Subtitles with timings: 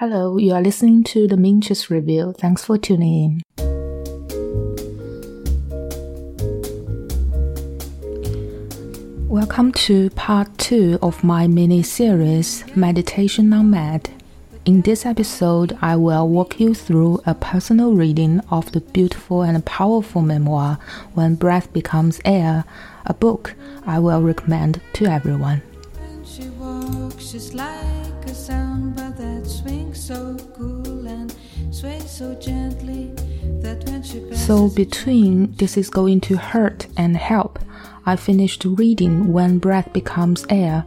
[0.00, 2.32] Hello, you are listening to the Minches Review.
[2.38, 3.58] Thanks for tuning in.
[9.28, 14.08] Welcome to part two of my mini series, Meditation on Med.
[14.64, 19.62] In this episode, I will walk you through a personal reading of the beautiful and
[19.66, 20.78] powerful memoir,
[21.12, 22.64] When Breath Becomes Air,
[23.04, 23.54] a book
[23.84, 25.60] I will recommend to everyone.
[34.36, 37.58] So, between This Is Going to Hurt and Help,
[38.06, 40.84] I finished reading When Breath Becomes Air.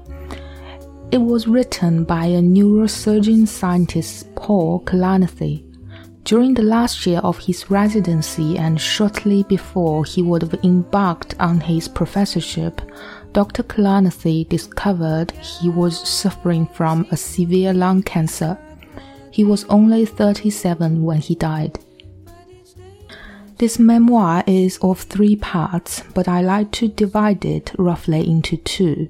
[1.12, 5.64] It was written by a neurosurgeon scientist, Paul Kalanithi.
[6.23, 11.60] During the last year of his residency and shortly before he would have embarked on
[11.60, 12.82] his professorship,
[13.34, 13.64] Dr.
[13.64, 18.59] Kalanithi discovered he was suffering from a severe lung cancer.
[19.32, 21.80] He was only 37 when he died.
[23.58, 29.09] This memoir is of three parts, but I like to divide it roughly into two.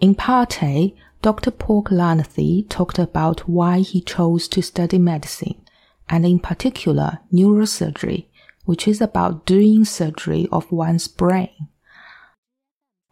[0.00, 1.50] In part A, Dr.
[1.50, 5.60] Paul Kalanithi talked about why he chose to study medicine,
[6.08, 8.28] and in particular neurosurgery,
[8.64, 11.67] which is about doing surgery of one's brain.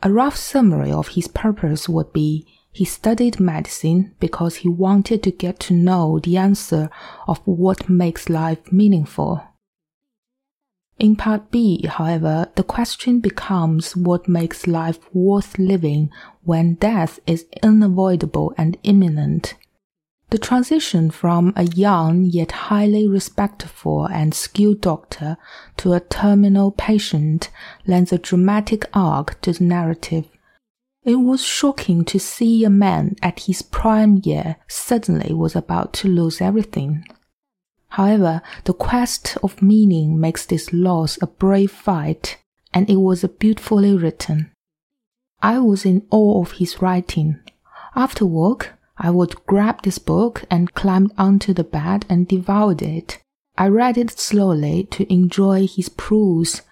[0.07, 5.33] A rough summary of his purpose would be he studied medicine because he wanted to
[5.33, 6.91] get to know the answer
[7.27, 9.43] of what makes life meaningful.
[11.01, 16.13] In part B, however, the question becomes what makes life worth living
[16.45, 19.55] when death is unavoidable and imminent.
[20.31, 25.37] The transition from a young yet highly respectful and skilled doctor
[25.77, 27.49] to a terminal patient
[27.87, 30.27] lends a dramatic arc to the narrative.
[31.05, 36.09] It was shocking to see a man at his prime year suddenly was about to
[36.09, 37.05] lose everything.
[37.91, 42.39] However, the quest of meaning makes this loss a brave fight,
[42.75, 44.51] and it was beautifully written.
[45.41, 47.39] I was in awe of his writing.
[47.95, 53.23] After work, I would grab this book and climb onto the bed and devoured it.
[53.59, 56.63] I read it slowly to enjoy his prose,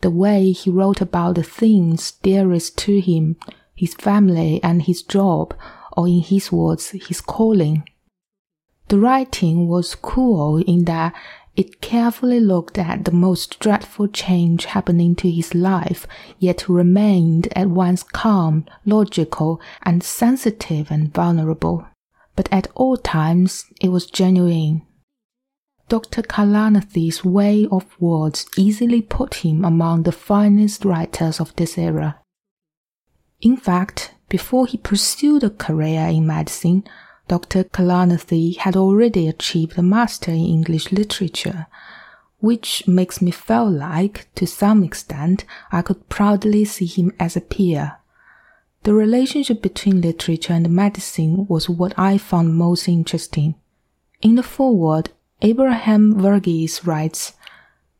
[0.00, 3.36] the way he wrote about the things dearest to him,
[3.74, 5.54] his family and his job,
[5.96, 7.84] or in his words, his calling.
[8.88, 11.14] The writing was cool in that
[11.54, 16.06] it carefully looked at the most dreadful change happening to his life,
[16.38, 21.86] yet remained at once calm, logical, and sensitive and vulnerable.
[22.34, 24.82] But at all times it was genuine.
[25.88, 26.22] Dr.
[26.22, 32.18] Kalanithi's way of words easily put him among the finest writers of this era.
[33.42, 36.84] In fact, before he pursued a career in medicine,
[37.32, 37.64] Dr.
[37.64, 41.66] Kalanithi had already achieved a master in English literature,
[42.40, 47.40] which makes me feel like, to some extent, I could proudly see him as a
[47.40, 47.96] peer.
[48.82, 53.54] The relationship between literature and medicine was what I found most interesting.
[54.20, 57.32] In the foreword, Abraham Verghese writes,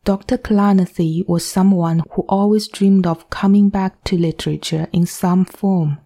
[0.04, 0.36] Dr.
[0.36, 6.00] Kalanithi was someone who always dreamed of coming back to literature in some form.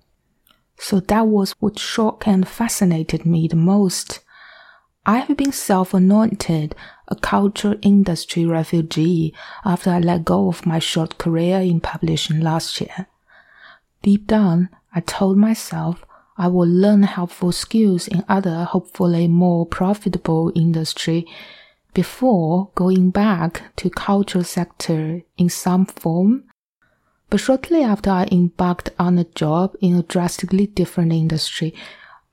[0.78, 4.20] So that was what shocked and fascinated me the most.
[5.04, 6.74] I have been self anointed
[7.08, 9.32] a culture industry refugee
[9.64, 13.06] after I let go of my short career in publishing last year.
[14.02, 16.04] Deep down, I told myself
[16.36, 21.26] I will learn helpful skills in other, hopefully more profitable industry
[21.94, 26.44] before going back to culture sector in some form
[27.28, 31.74] but shortly after I embarked on a job in a drastically different industry,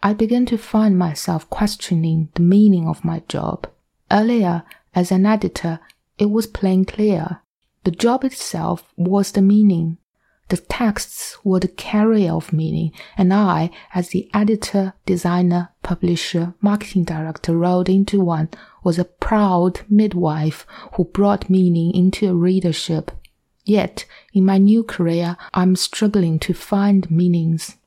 [0.03, 3.67] I began to find myself questioning the meaning of my job.
[4.11, 5.79] Earlier, as an editor,
[6.17, 7.39] it was plain clear.
[7.85, 9.97] The job itself was the meaning.
[10.49, 17.05] The texts were the carrier of meaning, and I, as the editor, designer, publisher, marketing
[17.05, 18.49] director rolled into one,
[18.83, 23.09] was a proud midwife who brought meaning into a readership
[23.65, 27.77] Yet, in my new career, I'm struggling to find meanings.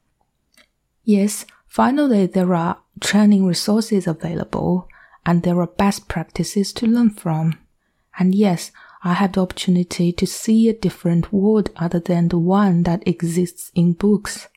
[1.04, 4.88] Yes, finally there are training resources available
[5.24, 7.58] and there are best practices to learn from.
[8.18, 8.72] And yes,
[9.04, 13.70] I have the opportunity to see a different world other than the one that exists
[13.74, 14.48] in books.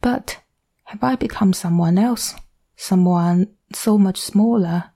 [0.00, 0.40] But
[0.84, 2.34] have I become someone else?
[2.76, 4.90] Someone so much smaller?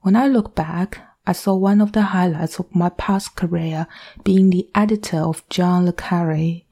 [0.00, 3.86] When I look back, I saw one of the highlights of my past career
[4.24, 6.62] being the editor of John Le Carre.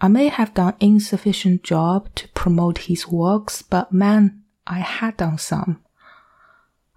[0.00, 5.38] I may have done insufficient job to promote his works, but man, I had done
[5.38, 5.80] some.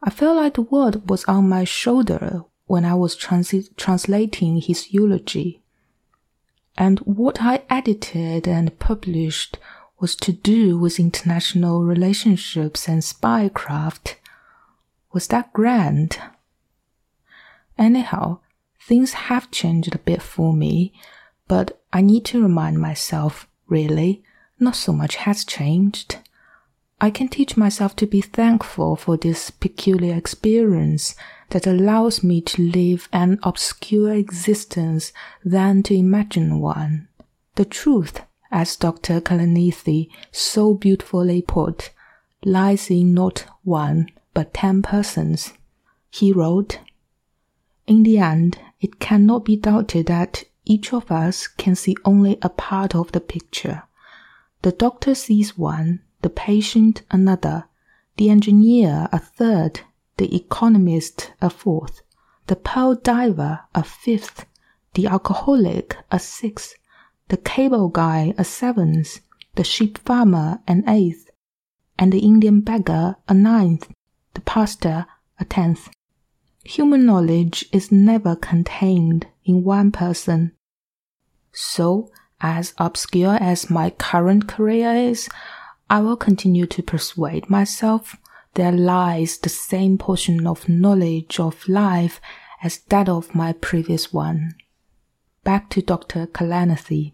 [0.04, 4.94] I felt like the world was on my shoulder when I was trans- translating his
[4.94, 5.62] eulogy.
[6.78, 9.58] And what I edited and published
[10.00, 14.16] was to do with international relationships and spycraft.
[15.14, 16.20] Was that grand?
[17.78, 18.40] Anyhow,
[18.80, 20.94] things have changed a bit for me,
[21.48, 24.24] but I need to remind myself, really,
[24.60, 26.18] not so much has changed.
[27.02, 31.16] I can teach myself to be thankful for this peculiar experience
[31.50, 35.12] that allows me to live an obscure existence
[35.44, 37.08] than to imagine one.
[37.56, 39.20] The truth, as Dr.
[39.20, 41.92] Kalanithi so beautifully put,
[42.44, 45.54] lies in not one, but ten persons.
[46.10, 46.80] He wrote,
[47.88, 52.50] In the end, it cannot be doubted that each of us can see only a
[52.50, 53.84] part of the picture.
[54.64, 57.66] The doctor sees one, the patient another,
[58.18, 59.82] the engineer a third,
[60.18, 62.02] the economist a fourth,
[62.48, 64.46] the pearl diver a fifth,
[64.96, 66.76] the alcoholic a sixth,
[67.28, 69.20] the cable guy a seventh,
[69.56, 71.30] the sheep farmer an eighth,
[72.00, 73.88] and the Indian beggar a ninth,
[74.34, 75.06] the pastor
[75.40, 75.90] a tenth.
[76.66, 80.52] Human knowledge is never contained in one person.
[81.54, 85.30] So, as obscure as my current career is,
[85.90, 88.18] I will continue to persuade myself
[88.56, 92.20] there lies the same portion of knowledge of life
[92.64, 94.56] as that of my previous one.
[95.44, 96.26] Back to Dr.
[96.26, 97.14] Kalanithi.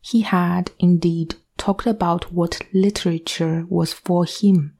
[0.00, 4.76] He had indeed talked about what literature was for him.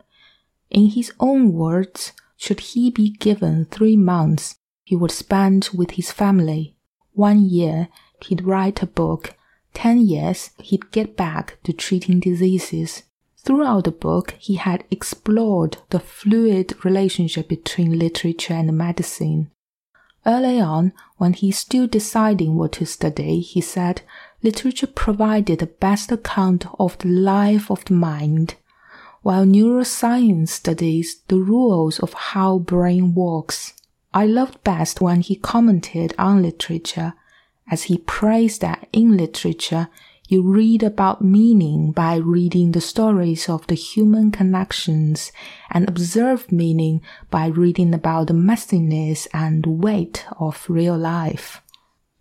[0.70, 2.12] In his own words,
[2.42, 6.74] should he be given three months, he would spend with his family.
[7.12, 7.86] One year,
[8.24, 9.36] he'd write a book.
[9.74, 13.04] Ten years, he'd get back to treating diseases.
[13.44, 19.52] Throughout the book, he had explored the fluid relationship between literature and medicine.
[20.26, 24.02] Early on, when he's still deciding what to study, he said
[24.42, 28.56] literature provided the best account of the life of the mind,
[29.22, 33.72] while neuroscience studies the rules of how brain works.
[34.12, 37.14] I loved best when he commented on literature,
[37.70, 39.88] as he praised that in literature
[40.28, 45.30] you read about meaning by reading the stories of the human connections
[45.70, 51.61] and observe meaning by reading about the messiness and weight of real life.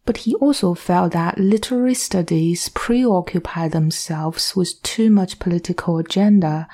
[0.05, 6.67] But he also felt that literary studies preoccupy themselves with too much political agenda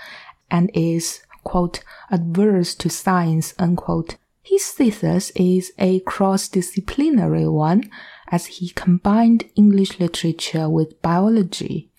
[0.50, 4.16] and is, quote, adverse to science, unquote.
[4.42, 7.92] His thesis is a cross-disciplinary one
[8.30, 11.92] as he combined English literature with biology.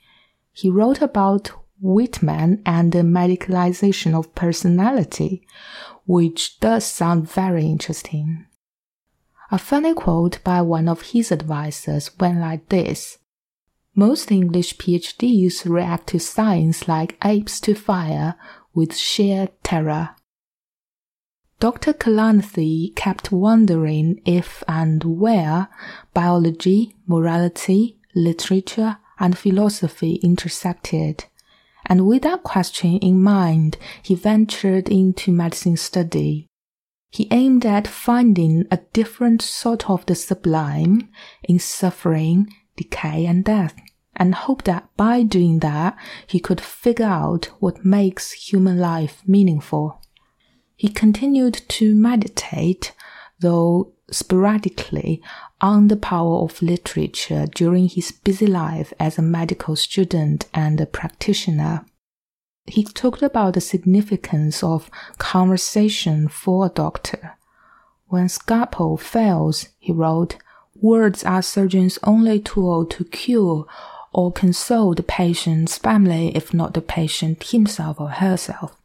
[0.50, 5.46] He wrote about Whitman and the medicalization of personality,
[6.06, 8.46] which does sound very interesting.
[9.50, 13.16] A funny quote by one of his advisors went like this
[13.94, 18.34] Most English PhDs react to science like apes to fire
[18.74, 20.10] with sheer terror.
[21.60, 21.94] Dr.
[21.94, 25.68] Kalanithi kept wondering if and where
[26.12, 31.24] biology, morality, literature, and philosophy intersected.
[31.86, 36.47] And with that question in mind, he ventured into medicine study.
[37.10, 41.08] He aimed at finding a different sort of the sublime
[41.42, 43.74] in suffering, decay, and death,
[44.14, 45.96] and hoped that by doing that,
[46.26, 50.00] he could figure out what makes human life meaningful.
[50.76, 52.94] He continued to meditate,
[53.40, 55.22] though sporadically,
[55.60, 60.86] on the power of literature during his busy life as a medical student and a
[60.86, 61.84] practitioner.
[62.68, 67.38] He talked about the significance of conversation for a doctor.
[68.06, 70.36] When scalpel fails, he wrote,
[70.74, 73.66] words are surgeon's only tool to cure
[74.12, 78.76] or console the patient's family, if not the patient himself or herself.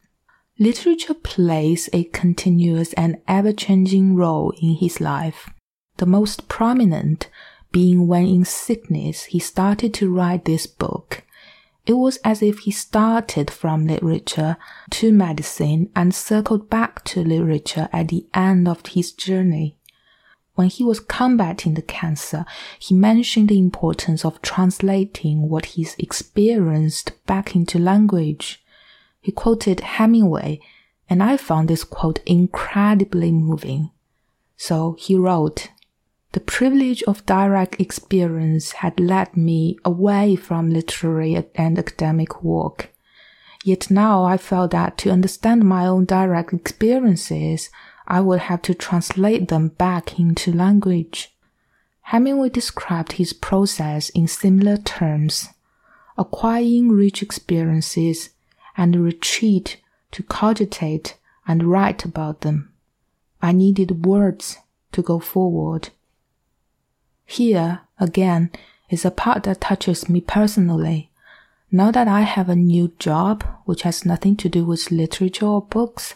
[0.58, 5.50] Literature plays a continuous and ever changing role in his life,
[5.96, 7.28] the most prominent
[7.72, 11.23] being when in sickness he started to write this book.
[11.86, 14.56] It was as if he started from literature
[14.92, 19.76] to medicine and circled back to literature at the end of his journey.
[20.54, 22.46] When he was combating the cancer,
[22.78, 28.64] he mentioned the importance of translating what he's experienced back into language.
[29.20, 30.60] He quoted Hemingway,
[31.10, 33.90] and I found this quote incredibly moving.
[34.56, 35.68] So he wrote,
[36.34, 42.92] The privilege of direct experience had led me away from literary and academic work.
[43.62, 47.70] Yet now I felt that to understand my own direct experiences,
[48.08, 51.32] I would have to translate them back into language.
[52.00, 55.50] Hemingway described his process in similar terms
[56.18, 58.30] acquiring rich experiences
[58.76, 59.76] and retreat
[60.10, 62.72] to cogitate and write about them.
[63.40, 64.58] I needed words
[64.90, 65.90] to go forward.
[67.26, 68.50] Here, again,
[68.90, 71.10] is a part that touches me personally.
[71.70, 75.62] Now that I have a new job, which has nothing to do with literature or
[75.62, 76.14] books,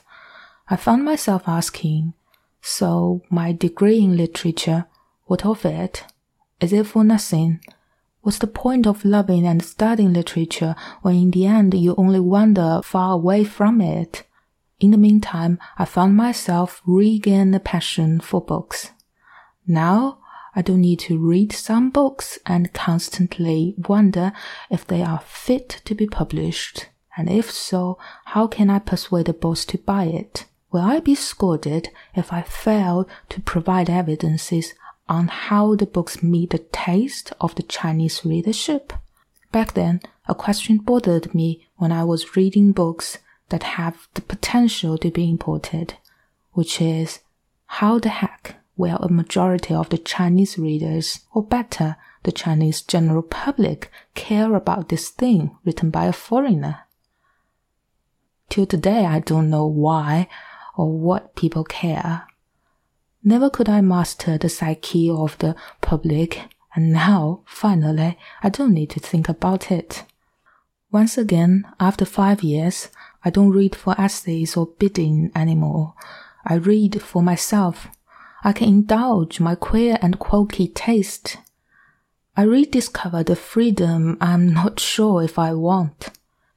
[0.69, 2.15] I found myself asking,
[2.61, 4.87] so my degree in literature,
[5.25, 6.05] what of it?
[6.61, 7.61] Is it for nothing?
[8.21, 12.81] What's the point of loving and studying literature when in the end you only wander
[12.83, 14.25] far away from it?
[14.81, 18.91] In the meantime, I found myself regain a passion for books.
[19.67, 20.19] Now,
[20.59, 24.33] I don't need to read some books and constantly wonder
[24.69, 26.89] if they are fit to be published.
[27.17, 30.47] And if so, how can I persuade the boss to buy it?
[30.73, 34.75] Will I be scolded if I fail to provide evidences
[35.09, 38.93] on how the books meet the taste of the Chinese readership?
[39.53, 43.19] Back then, a question bothered me when I was reading books
[43.51, 45.95] that have the potential to be imported,
[46.51, 47.21] which is
[47.67, 53.23] how the heck will a majority of the Chinese readers, or better, the Chinese general
[53.23, 56.81] public, care about this thing written by a foreigner?
[58.49, 60.29] Till today, I don't know why
[60.77, 62.27] or what people care.
[63.23, 66.45] Never could I master the psyche of the public,
[66.75, 70.05] and now, finally, I don't need to think about it.
[70.91, 72.89] Once again, after five years,
[73.25, 75.95] I don't read for essays or bidding anymore.
[76.47, 77.89] I read for myself.
[78.45, 81.39] I can indulge my queer and quirky taste.
[82.37, 86.11] I rediscover the freedom I'm not sure if I want.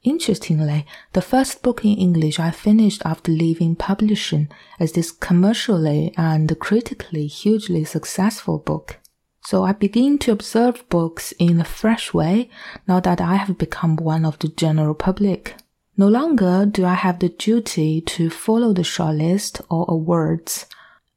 [0.04, 4.48] Interestingly, the first book in English I finished after leaving publishing
[4.80, 8.98] is this commercially and critically hugely successful book.
[9.44, 12.48] So I begin to observe books in a fresh way
[12.86, 15.56] now that I have become one of the general public.
[15.96, 20.66] No longer do I have the duty to follow the shortlist or awards.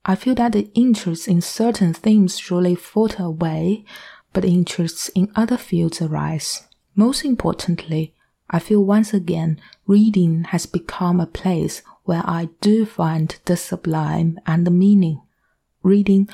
[0.07, 3.85] I feel that the interest in certain themes surely falter away,
[4.33, 6.67] but interests in other fields arise.
[6.95, 8.13] Most importantly,
[8.50, 14.39] I feel once again reading has become a place where I do find the sublime
[14.45, 15.24] and the meaning.
[15.81, 16.29] Reading,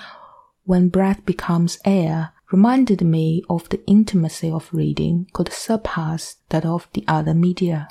[0.66, 6.90] when breath becomes air, reminded me of the intimacy of reading could surpass that of
[6.94, 7.88] the other media.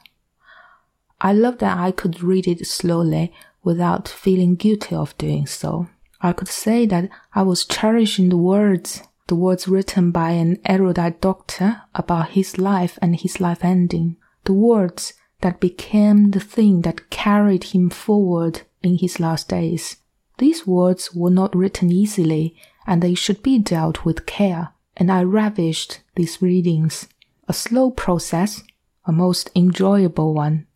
[1.22, 3.32] I love that I could read it slowly
[3.62, 5.88] without feeling guilty of doing so.
[6.20, 11.20] I could say that I was cherishing the words the words written by an erudite
[11.20, 17.10] doctor about his life and his life ending, the words that became the thing that
[17.10, 19.98] carried him forward in his last days.
[20.38, 22.56] These words were not written easily,
[22.88, 27.06] and they should be dealt with care, and I ravished these readings.
[27.46, 28.64] A slow process,
[29.04, 30.66] a most enjoyable one,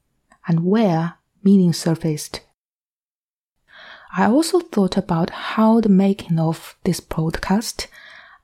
[0.47, 2.41] and where meaning surfaced.
[4.17, 7.89] I also thought about how the making of this podcast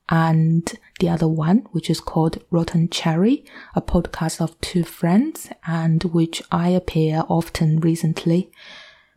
[0.09, 3.45] and the other one, which is called Rotten Cherry,
[3.77, 8.51] a podcast of two friends and which I appear often recently,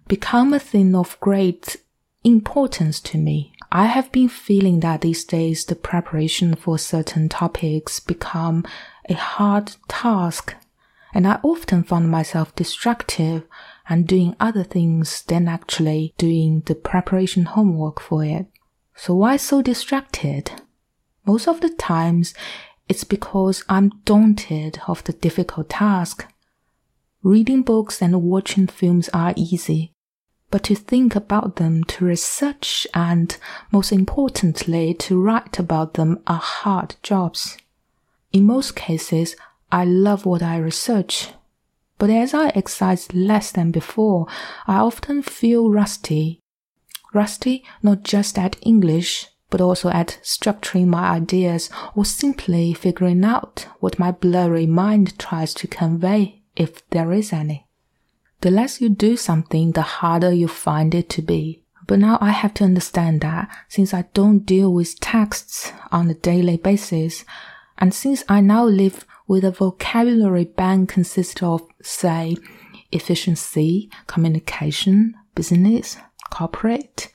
[0.07, 1.77] become a thing of great
[2.23, 3.53] importance to me.
[3.71, 8.63] I have been feeling that these days the preparation for certain topics become
[9.09, 10.53] a hard task,
[11.15, 13.43] and I often found myself distracted
[13.89, 18.47] and doing other things than actually doing the preparation homework for it.
[18.95, 20.51] So why so distracted?
[21.25, 22.33] Most of the times,
[22.87, 26.27] it's because I'm daunted of the difficult task.
[27.23, 29.93] Reading books and watching films are easy,
[30.51, 33.37] but to think about them, to research, and
[33.71, 37.57] most importantly, to write about them are hard jobs.
[38.33, 39.35] In most cases,
[39.71, 41.29] I love what I research,
[42.03, 44.27] but as I exercise less than before,
[44.67, 46.41] I often feel rusty.
[47.13, 53.67] Rusty not just at English, but also at structuring my ideas or simply figuring out
[53.79, 57.67] what my blurry mind tries to convey, if there is any.
[58.41, 61.63] The less you do something, the harder you find it to be.
[61.87, 66.15] But now I have to understand that since I don't deal with texts on a
[66.15, 67.23] daily basis,
[67.77, 72.35] and since I now live with a vocabulary bank consisting of, say,
[72.91, 75.97] efficiency, communication, business,
[76.29, 77.09] corporate,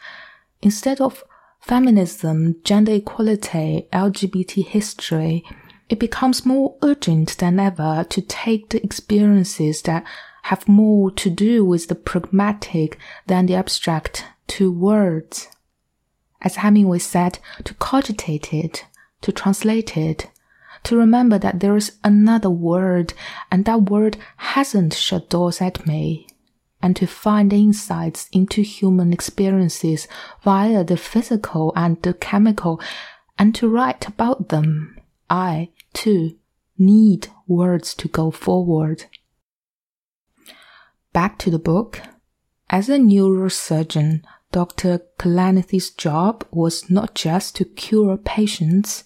[0.63, 1.25] instead of
[1.61, 5.45] feminism, gender equality, LGBT history,
[5.89, 10.05] it becomes more urgent than ever to take the experiences that
[10.45, 15.49] have more to do with the pragmatic than the abstract to words.
[16.41, 18.87] As Hemingway said, to cogitate it,
[19.23, 20.31] to translate it,
[20.89, 23.13] to remember that there is another word
[23.51, 26.27] and that word hasn't shut doors at me,
[26.81, 30.09] and to find insights into human experiences
[30.43, 32.81] via the physical and the chemical,
[33.39, 34.99] and to write about them.
[35.29, 36.39] I, too,
[36.79, 39.05] need words to go forward.
[41.13, 42.01] Back to the book.
[42.71, 45.03] As a neurosurgeon, Dr.
[45.19, 49.05] Kalanithi's job was not just to cure patients.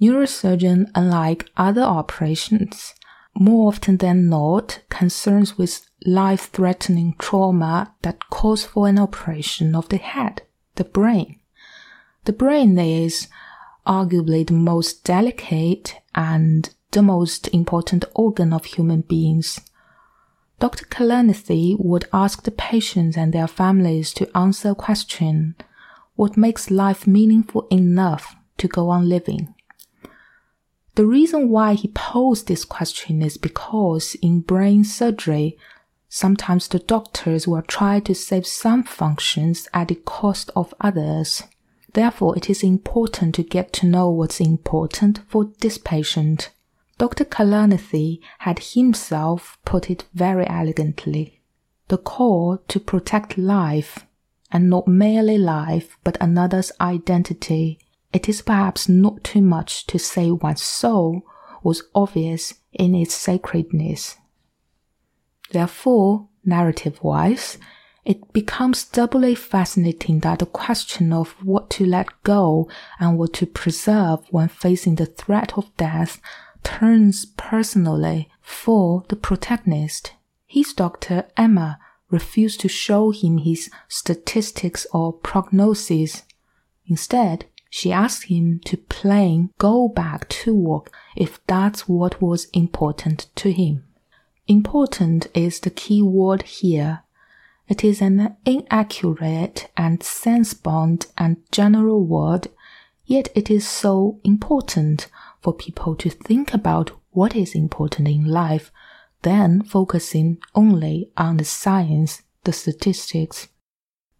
[0.00, 2.94] Neurosurgeon, unlike other operations,
[3.34, 9.96] more often than not concerns with life-threatening trauma that calls for an operation of the
[9.96, 10.42] head,
[10.74, 11.40] the brain.
[12.24, 13.28] The brain is
[13.86, 19.60] arguably the most delicate and the most important organ of human beings.
[20.58, 20.86] Dr.
[20.86, 25.54] Kalanithi would ask the patients and their families to answer a question
[26.14, 29.54] What makes life meaningful enough to go on living?
[30.96, 35.58] The reason why he posed this question is because in brain surgery,
[36.08, 41.42] sometimes the doctors will try to save some functions at the cost of others.
[41.92, 46.50] Therefore, it is important to get to know what's important for this patient.
[46.96, 47.26] Dr.
[47.26, 51.42] Kalanithi had himself put it very elegantly.
[51.88, 54.06] The call to protect life,
[54.50, 57.80] and not merely life, but another's identity.
[58.16, 61.20] It is perhaps not too much to say one's soul
[61.62, 64.16] was obvious in its sacredness.
[65.50, 67.58] Therefore, narrative wise,
[68.06, 73.44] it becomes doubly fascinating that the question of what to let go and what to
[73.44, 76.18] preserve when facing the threat of death
[76.62, 80.14] turns personally for the protagonist.
[80.46, 86.22] His doctor, Emma, refused to show him his statistics or prognosis.
[86.86, 87.44] Instead,
[87.78, 93.52] she asked him to plain go back to work if that's what was important to
[93.52, 93.84] him.
[94.48, 97.02] Important is the key word here.
[97.68, 102.48] It is an inaccurate and sense-bound and general word,
[103.04, 105.08] yet it is so important
[105.42, 108.72] for people to think about what is important in life,
[109.20, 113.48] then focusing only on the science, the statistics.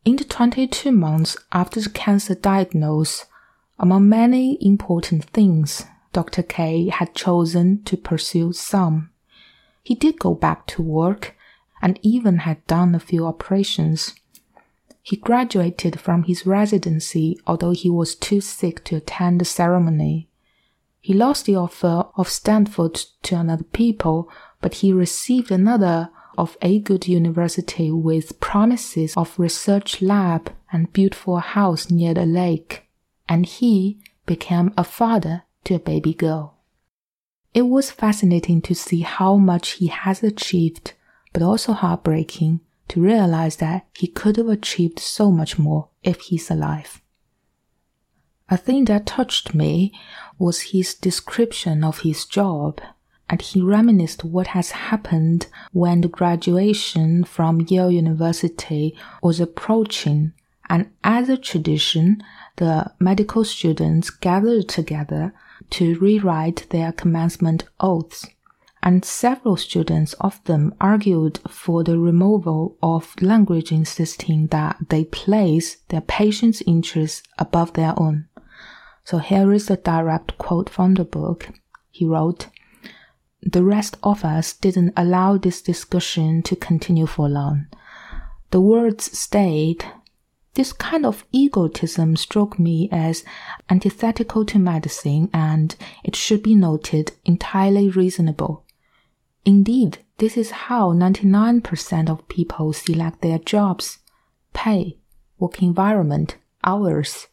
[0.04, 3.24] In the 22 months after the cancer diagnosis,
[3.78, 6.42] among many important things, Dr.
[6.42, 9.10] K had chosen to pursue some.
[9.82, 11.36] He did go back to work
[11.82, 14.14] and even had done a few operations.
[15.02, 20.28] He graduated from his residency, although he was too sick to attend the ceremony.
[21.00, 24.28] He lost the offer of Stanford to another people,
[24.60, 31.38] but he received another of a good university with promises of research lab and beautiful
[31.38, 32.85] house near the lake.
[33.28, 36.58] And he became a father to a baby girl.
[37.54, 40.92] It was fascinating to see how much he has achieved,
[41.32, 46.50] but also heartbreaking to realize that he could have achieved so much more if he's
[46.50, 47.00] alive.
[48.48, 49.92] A thing that touched me
[50.38, 52.80] was his description of his job,
[53.28, 60.32] and he reminisced what has happened when the graduation from Yale University was approaching,
[60.68, 62.22] and as a tradition,
[62.56, 65.32] the medical students gathered together
[65.70, 68.26] to rewrite their commencement oaths.
[68.82, 75.78] And several students of them argued for the removal of language insisting that they place
[75.88, 78.28] their patients' interests above their own.
[79.04, 81.50] So here is a direct quote from the book.
[81.90, 82.48] He wrote,
[83.42, 87.66] The rest of us didn't allow this discussion to continue for long.
[88.50, 89.84] The words stayed.
[90.56, 93.24] This kind of egotism struck me as
[93.68, 98.64] antithetical to medicine and, it should be noted, entirely reasonable.
[99.44, 103.98] Indeed, this is how 99% of people select their jobs
[104.54, 104.96] pay,
[105.38, 107.26] work environment, hours.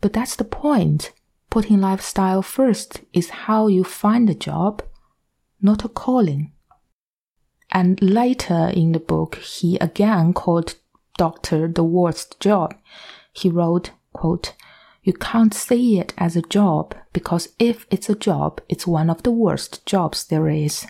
[0.00, 1.12] But that's the point.
[1.50, 4.82] Putting lifestyle first is how you find a job,
[5.60, 6.52] not a calling.
[7.70, 10.76] And later in the book, he again called
[11.18, 12.74] doctor the worst job.
[13.32, 14.54] He wrote, quote,
[15.02, 19.22] you can't see it as a job because if it's a job, it's one of
[19.22, 20.86] the worst jobs there is.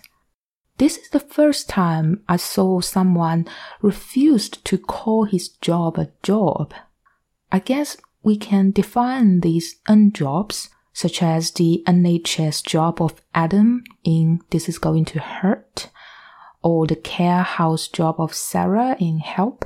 [0.78, 3.46] This is the first time I saw someone
[3.82, 6.72] refused to call his job a job.
[7.50, 14.40] I guess we can define these unjobs such as the NHS job of Adam in
[14.50, 15.90] This Is Going to Hurt,
[16.60, 19.64] or the care house job of Sarah in Help,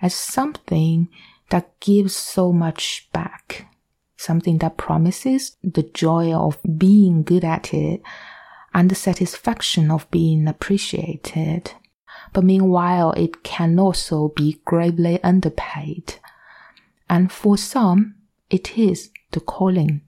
[0.00, 1.08] as something
[1.50, 3.74] that gives so much back,
[4.16, 8.02] something that promises the joy of being good at it
[8.74, 11.72] and the satisfaction of being appreciated.
[12.32, 16.16] But meanwhile, it can also be gravely underpaid.
[17.08, 18.16] And for some,
[18.50, 20.02] it is the calling.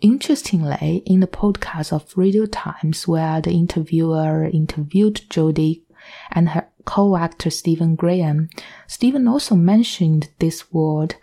[0.00, 5.82] Interestingly, in the podcast of Radio Times, where the interviewer interviewed Jodie
[6.30, 8.48] and her co-actor Stephen Graham,
[8.86, 11.16] Stephen also mentioned this word,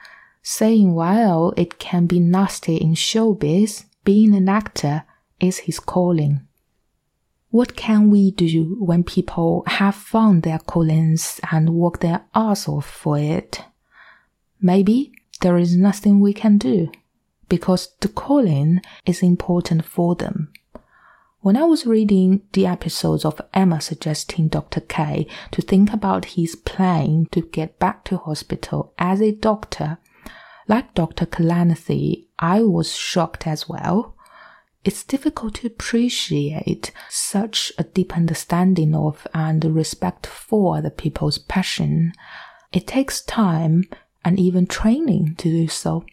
[0.44, 5.06] saying while it can be nasty in showbiz, being an actor
[5.40, 6.42] is his calling.
[7.50, 12.88] What can we do when people have found their callings and work their ass off
[12.88, 13.62] for it?
[14.62, 16.92] Maybe there is nothing we can do
[17.50, 20.54] because the calling is important for them.
[21.46, 24.82] When I was reading the episodes of Emma suggesting Dr.
[24.82, 30.00] K to think about his plan to get back to hospital as a doctor,
[30.68, 31.28] like Dr.
[31.28, 34.16] Kalanithi, I was shocked as well
[34.84, 42.14] it's difficult to appreciate such a deep understanding of and respect for the people's passion.
[42.74, 43.84] It takes time
[44.24, 46.08] and even training to do so.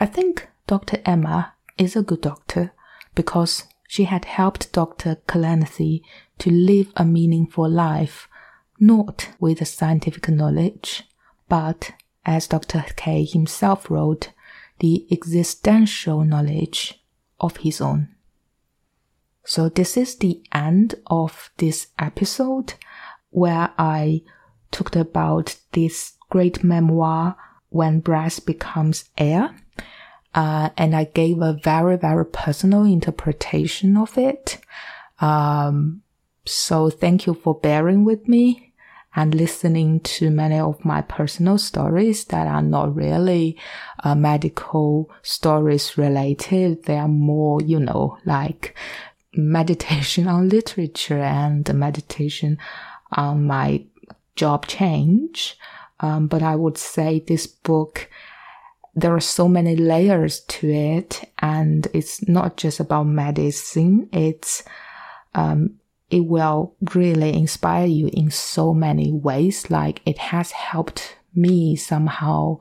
[0.00, 1.00] I think Dr.
[1.04, 2.72] Emma is a good doctor
[3.14, 5.16] because she had helped Dr.
[5.26, 6.02] Kalanithi
[6.38, 8.28] to live a meaningful life,
[8.80, 11.04] not with scientific knowledge,
[11.48, 11.92] but
[12.26, 12.84] as Dr.
[12.96, 14.30] K himself wrote,
[14.80, 17.00] the existential knowledge
[17.40, 18.08] of his own.
[19.44, 22.74] So this is the end of this episode
[23.30, 24.22] where I
[24.70, 27.36] talked about this great memoir
[27.68, 29.54] when breath becomes air.
[30.34, 34.58] Uh, and I gave a very, very personal interpretation of it.
[35.20, 36.02] Um,
[36.44, 38.72] so thank you for bearing with me
[39.16, 43.56] and listening to many of my personal stories that are not really
[44.02, 46.84] uh, medical stories related.
[46.84, 48.74] They are more, you know, like
[49.36, 52.58] meditation on literature and meditation
[53.12, 53.84] on my
[54.34, 55.56] job change.
[56.00, 58.10] Um, but I would say this book,
[58.96, 64.08] there are so many layers to it, and it's not just about medicine.
[64.12, 64.62] It's
[65.34, 65.80] um,
[66.10, 69.70] it will really inspire you in so many ways.
[69.70, 72.58] Like it has helped me somehow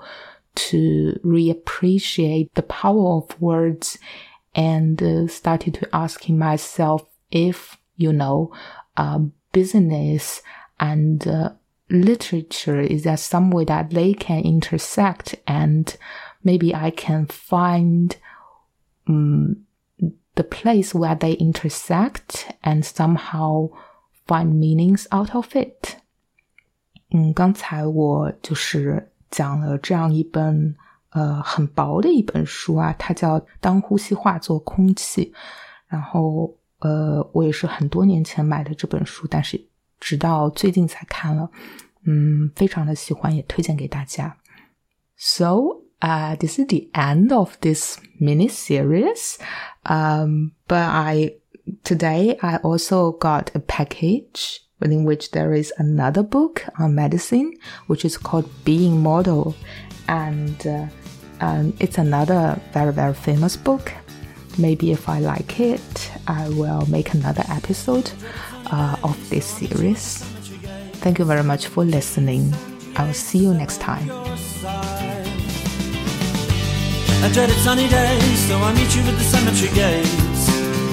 [0.55, 3.97] to reappreciate the power of words
[4.55, 8.53] and uh, started to asking myself if, you know,
[8.97, 9.19] uh,
[9.51, 10.41] business
[10.79, 11.49] and uh,
[11.89, 15.97] literature is there some way that they can intersect and
[16.42, 18.12] maybe I can find
[19.06, 19.66] um,
[20.34, 23.70] the place where they intersect and somehow
[24.26, 25.96] find meanings out of it。
[27.10, 30.76] 嗯，刚才我就是讲了这样一本
[31.10, 35.32] 呃很薄的一本书啊，它叫《当呼吸化作空气》。
[35.86, 39.58] 然后呃，我也是很多年前买的这本书，但是
[39.98, 41.50] 直到最近才看了，
[42.04, 44.36] 嗯，非常的喜欢，也推荐给大家。
[45.16, 49.39] So uh, this is the end of this mini series.
[49.85, 51.35] Um, but I,
[51.83, 57.53] today I also got a package in which there is another book on medicine,
[57.87, 59.55] which is called Being Mortal,
[60.09, 60.87] And, uh,
[61.39, 63.93] um, it's another very, very famous book.
[64.57, 68.11] Maybe if I like it, I will make another episode
[68.67, 70.17] uh, of this series.
[71.01, 72.53] Thank you very much for listening.
[72.97, 75.02] I will see you next time.
[77.23, 80.43] A dreaded sunny days, so I meet you at the cemetery gates.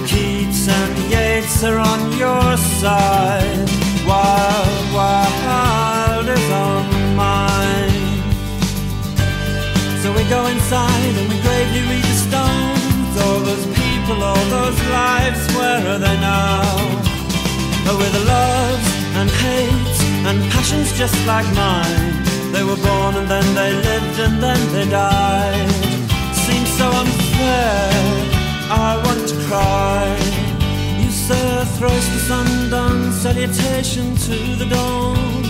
[0.07, 3.69] Keats and Yeats are on your side.
[4.07, 8.23] Wild, Wilde is on mine.
[10.03, 13.13] So we go inside and we gravely read the stones.
[13.25, 16.63] All those people, all those lives, where are they now?
[17.91, 18.89] Oh, with loves
[19.19, 22.23] and hates and passions just like mine.
[22.53, 25.90] They were born and then they lived and then they died
[26.81, 27.91] so unfair.
[28.89, 30.07] I want to cry.
[31.01, 35.45] You sir thrice the sundown salutation to the dawn,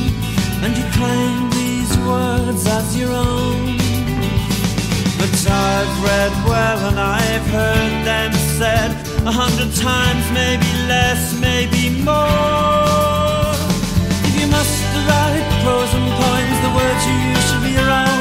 [0.62, 3.62] and you claim these words as your own.
[5.20, 5.34] But
[5.70, 8.90] I've read well and I've heard them said
[9.30, 13.54] a hundred times, maybe less, maybe more.
[14.28, 16.06] If you must write prose and
[16.66, 18.19] the words you use should be around.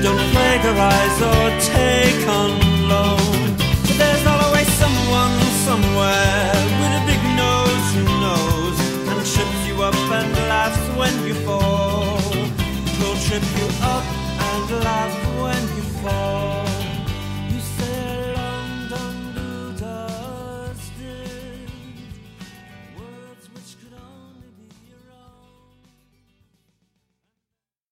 [0.00, 2.50] Don't plagiarize or take on
[2.88, 3.56] loan.
[3.82, 8.78] But there's always someone somewhere with a big nose who knows
[9.10, 12.20] and trips you up and laughs when you fall.
[13.00, 14.04] Will trip you up
[14.50, 16.57] and laugh when you fall.